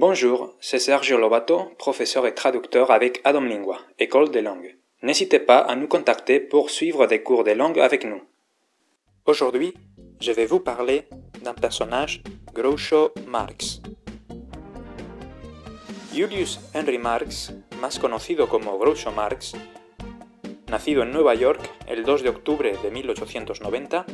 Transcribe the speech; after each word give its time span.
Bonjour, 0.00 0.54
c'est 0.60 0.78
Sergio 0.78 1.18
Lobato, 1.18 1.72
professeur 1.76 2.24
et 2.28 2.32
traducteur 2.32 2.92
avec 2.92 3.20
Adam 3.24 3.40
Lingua, 3.40 3.80
École 3.98 4.30
des 4.30 4.42
langues. 4.42 4.76
N'hésitez 5.02 5.40
pas 5.40 5.58
à 5.58 5.74
nous 5.74 5.88
contacter 5.88 6.38
pour 6.38 6.70
suivre 6.70 7.08
des 7.08 7.24
cours 7.24 7.42
de 7.42 7.50
langue 7.50 7.80
avec 7.80 8.04
nous. 8.04 8.22
Aujourd'hui, 9.24 9.74
je 10.20 10.30
vais 10.30 10.46
vous 10.46 10.60
parler 10.60 11.08
d'un 11.42 11.52
personnage, 11.52 12.22
Groucho 12.54 13.10
Marx. 13.26 13.82
Julius 16.14 16.60
Henry 16.76 16.98
Marx, 16.98 17.52
más 17.80 17.98
conocido 17.98 18.48
como 18.48 18.78
Groucho 18.78 19.10
Marx, 19.10 19.56
nacido 20.68 21.02
en 21.02 21.10
Nueva 21.10 21.34
York 21.34 21.68
el 21.88 22.04
2 22.04 22.22
de 22.22 22.28
octubre 22.28 22.72
de 22.84 22.90
1890, 22.92 24.06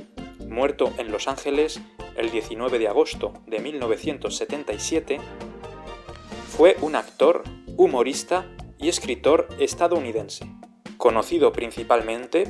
muerto 0.49 0.95
en 0.97 1.13
Los 1.13 1.29
Ángeles 1.29 1.79
el 2.17 2.31
19 2.31 2.79
de 2.79 2.89
agosto 2.89 3.35
de 3.47 3.59
1977, 3.59 5.21
fue 6.57 6.77
un 6.83 6.95
actor, 6.95 7.43
humorista 7.77 8.47
y 8.79 8.89
escritor 8.89 9.49
estadounidense, 9.59 10.47
conocido 10.99 11.53
principalmente, 11.53 12.45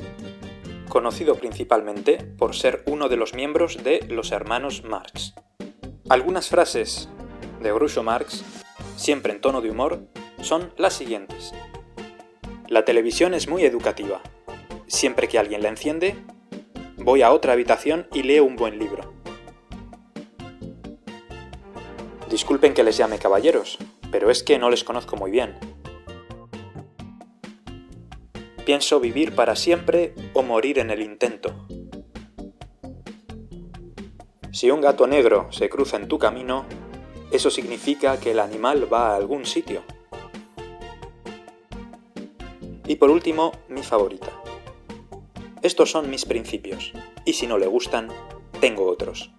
conocido 0.89 1.33
principalmente 1.33 2.17
por 2.17 2.55
ser 2.55 2.83
uno 2.85 3.09
de 3.09 3.17
los 3.17 3.33
miembros 3.33 3.83
de 3.83 4.05
los 4.07 4.31
hermanos 4.31 4.83
Marx. 4.83 5.33
Algunas 6.07 6.49
frases 6.49 7.09
de 7.63 7.71
Groucho 7.71 8.03
Marx, 8.03 8.43
siempre 8.95 9.33
en 9.33 9.41
tono 9.41 9.61
de 9.61 9.71
humor, 9.71 10.01
son 10.39 10.71
las 10.77 10.93
siguientes. 10.93 11.51
La 12.67 12.85
televisión 12.85 13.33
es 13.33 13.49
muy 13.49 13.65
educativa. 13.65 14.21
Siempre 14.85 15.27
que 15.27 15.39
alguien 15.39 15.63
la 15.63 15.69
enciende, 15.69 16.15
voy 16.97 17.23
a 17.23 17.31
otra 17.31 17.53
habitación 17.53 18.07
y 18.13 18.21
leo 18.21 18.43
un 18.43 18.55
buen 18.55 18.77
libro. 18.77 19.15
Disculpen 22.29 22.73
que 22.73 22.83
les 22.83 22.97
llame 22.97 23.17
caballeros, 23.17 23.79
pero 24.15 24.31
es 24.31 24.43
que 24.43 24.57
no 24.57 24.69
les 24.69 24.85
conozco 24.85 25.17
muy 25.17 25.29
bien. 25.29 25.55
Pienso 28.65 29.01
vivir 29.01 29.35
para 29.35 29.57
siempre 29.57 30.15
o 30.31 30.41
morir 30.41 30.79
en 30.79 30.89
el 30.89 31.01
intento. 31.01 31.67
Si 34.53 34.71
un 34.71 34.79
gato 34.79 35.05
negro 35.05 35.51
se 35.51 35.67
cruza 35.67 35.97
en 35.97 36.07
tu 36.07 36.17
camino, 36.17 36.65
eso 37.29 37.49
significa 37.49 38.17
que 38.17 38.31
el 38.31 38.39
animal 38.39 38.87
va 38.91 39.09
a 39.09 39.17
algún 39.17 39.45
sitio. 39.45 39.83
Y 42.87 42.95
por 42.95 43.09
último, 43.09 43.51
mi 43.67 43.83
favorita. 43.83 44.31
Estos 45.61 45.91
son 45.91 46.09
mis 46.09 46.23
principios, 46.23 46.93
y 47.25 47.33
si 47.33 47.47
no 47.47 47.57
le 47.57 47.67
gustan, 47.67 48.07
tengo 48.61 48.85
otros. 48.85 49.29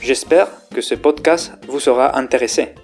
J'espère 0.00 0.48
que 0.72 0.80
ce 0.80 0.94
podcast 0.94 1.52
vous 1.66 1.80
sera 1.80 2.16
intéressé. 2.16 2.74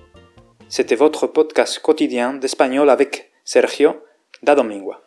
C'était 0.69 0.97
votre 0.97 1.29
podcast 1.29 1.79
quotidien 1.79 2.35
d'espagnol 2.35 2.91
avec 2.91 3.31
Sergio 3.45 4.03
da 4.43 4.57
Domingua. 4.57 5.04